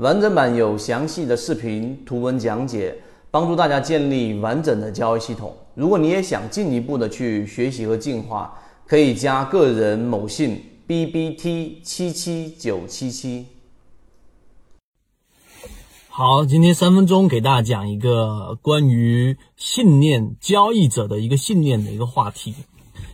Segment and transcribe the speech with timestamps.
[0.00, 2.96] 完整版有详细的视频、图文讲解，
[3.30, 5.54] 帮助大家建立完整的交易系统。
[5.74, 8.50] 如果你也想进一步的去学习和进化，
[8.86, 13.44] 可以加个人某信 b b t 七七九七七。
[16.08, 22.54] 好，今天三分钟给大家讲一个关于信念交易者的一个信念的一个话题，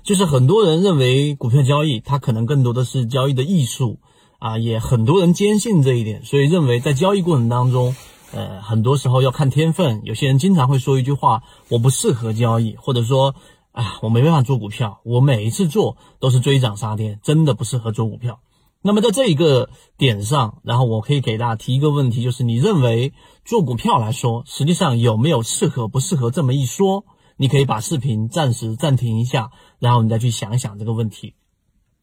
[0.04, 3.98] 就是很多人认为股票交易它可能更多的是交易的艺术。
[4.38, 7.96] 啊，也很多人坚信这一点，所以认为在交易过程当中，
[8.32, 10.02] 呃，很多时候要看天分。
[10.04, 13.34] 有些人经常会说一句话：“我不适合交易”，或者说
[13.72, 18.40] ：“啊，我没办法做股票，我每一次做都是追涨杀跌，真的不适合做股票。”
[18.82, 27.04] 那么在这一个点上，然后我可以给大家提一个问题，就是你认为做股票来说，实际上有没有适合不适合这么一说？
[27.38, 31.34] 你可以把视频暂时暂停一下，然后你再去想想这个问题。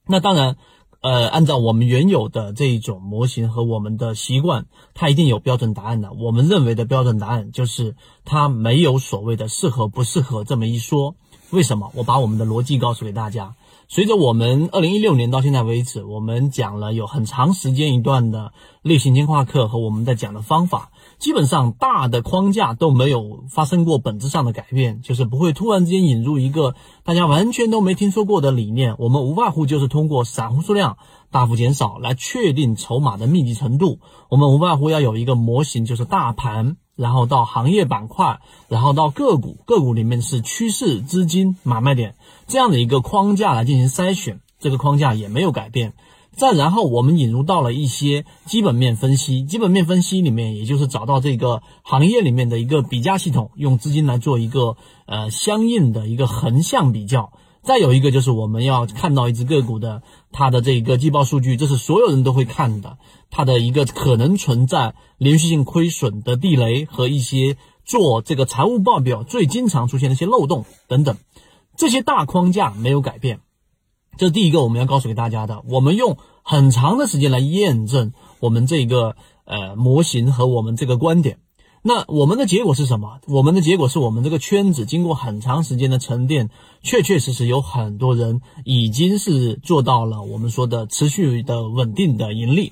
[0.07, 0.57] 那当然。
[1.03, 6.13] 呃，按照我们原有的这一种模型和我们的习惯，它一定有标准答案的。
[6.13, 11.15] 我们认为的标准答案就是它没有所谓的适合不适合这么一说。
[11.49, 11.91] 为什么？
[11.93, 13.53] 我把我们的逻辑告诉给大家。
[13.87, 20.91] 随着我们二零一六年到现在为止，我们讲了有很长时间一段的类型进化课和我们在讲的方法。
[21.19, 28.95] 基本上大的框架都没有发生过本质上的改变，就是不会突然之间引入一个大家完全都没听说过的理念。
[28.97, 30.97] 我们无外乎就是通过散户数量
[31.29, 33.99] 大幅减少来确定筹码的密集程度。
[34.29, 42.15] 我们无外乎要有一个模型，就是大盘，然后到行业板块，然后到个股，个股里面是趋势、资金、买卖点
[42.47, 44.39] 这样的一个框架来进行筛选。
[44.59, 45.91] 这个框架也没有改变。
[46.31, 49.43] 再然后，我们引入到了一些基本面分析。
[49.43, 57.33] 基本面分析里面，也就是找到这个行业里面的一个比价系统，用资金来做一个呃相应的一个横向比较。
[57.63, 62.97] 再有一个就是我们要看到一只个股的它的这个季报数据，这是所有人都会看的，
[63.31, 71.17] 它的一个可能存在连续性亏损的地雷和一些做这个财务报表最经常出现的一些漏洞等等，
[71.77, 73.39] 这些大框架没有改变。
[74.17, 75.63] 这是第一个我们要告诉给大家的。
[75.69, 79.15] 我们用很长的时间来验证我们这个
[79.45, 81.39] 呃模型和我们这个观点。
[81.85, 83.19] 那我们的结果是什么？
[83.27, 86.49] 我们的结果是我们这个圈子经过很长时间的沉淀，
[86.81, 92.71] 确确实实有很多人已经是做到了我们说的持续的稳定的盈利。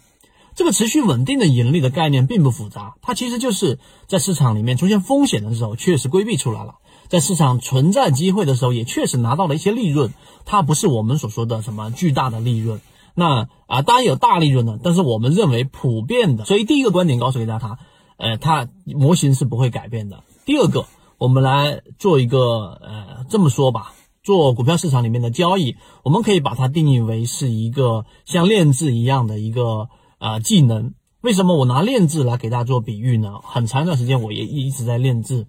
[0.56, 6.76] 这个持续稳定的盈利的概念并不复杂，它其实就是在市场里面出现风险的时候，确实规避出来了。
[7.10, 10.14] 在市场存在机会的时候，也确实拿到了一些利润，
[10.46, 12.80] 它不是我们所说的什么巨大的利润。
[13.14, 16.46] 那啊，当然有大利润的，但是我们认为普遍的。
[16.46, 17.78] 所以第一个观点告诉给大家，
[18.22, 20.24] 呃，它模型是不会改变的。
[20.46, 20.86] 第二个，
[21.18, 23.94] 我们来做一个，呃，这么说吧，
[24.24, 29.90] 做股票市场里面的交易，我们可以把它定义为是一个像练字一样的一个
[30.20, 30.94] 啊技能。
[31.22, 33.40] 为什么我拿练字来给大家做比喻呢？
[33.44, 35.48] 很长一段时间我也一直在练字。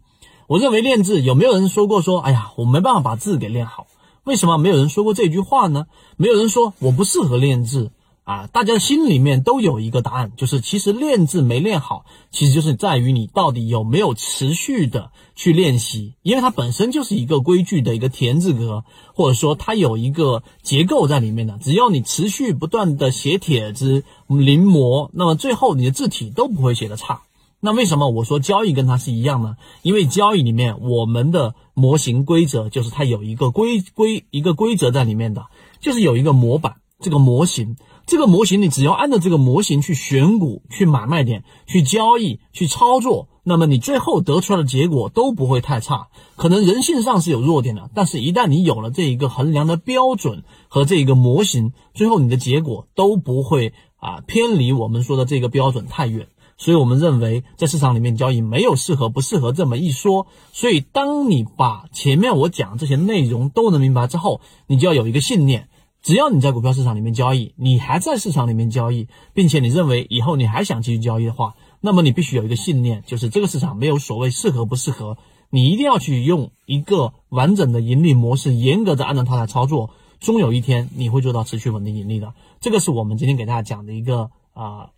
[0.48, 3.86] 我认为练字有没有人说过说，哎呀，我没办法把字给练好？
[4.24, 5.86] 为什么没有人说过这句话呢？
[6.16, 7.92] 没有人说我不适合练字
[8.24, 8.46] 啊？
[8.46, 18.84] 大家心里面都有一个答案，就是其实练字没练好，其实就是在于你到底有没有持续的去练习，因为它本身就是一个规矩的一个田字格，
[19.14, 21.58] 或者说它有一个结构在里面的。
[21.58, 27.22] 只要你持续不断的写帖子临摹，那么最后你的字体都不会写的差。
[27.60, 29.56] 那为什么我说交易跟它是一样呢？
[29.82, 35.46] 因为交易里面我们的模型规则就是它有一个规规一个规则在里面的，
[35.80, 36.76] 就是有一个模板。
[37.00, 46.08] 这个模型，这个模型你只要按照这个模型去选股、去买卖点、去交易、去操作，那么你最后得出来的结果都不会太差。
[46.36, 56.28] 可能人性上是有弱点的，但是一旦你有了这一个衡量的标准和这一个模型，最后你的结果都不会啊偏离我们说的这个标准太远。
[56.58, 60.28] 所以我们认为，在市场里面交易没有适合不适合这么一说。
[60.52, 65.68] 所以，当你把前面我讲这些内容都能明白之后，你就要有一个信念：
[66.02, 75.16] 只要你在股票市场里面交易，你还在市场里面交易，并且你认为以后你还想继续交易的话，那么你必须有一个信念，就是这个市场没有所谓适合不适合，
[75.48, 82.34] 你一定要去用一个完整的盈利模式，严格的按照它来操作，终有一天你会做到持续稳定盈利的。
[82.60, 84.90] 这个是我们今天给大家讲的一个啊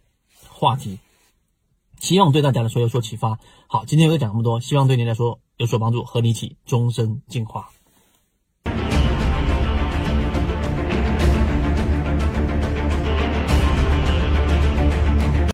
[0.49, 0.99] 话题。
[2.01, 3.39] 希望对大家来说有所启发。
[3.67, 7.74] 好，今天就讲这么多，希望对您来说有所帮助，和你一起终身进化。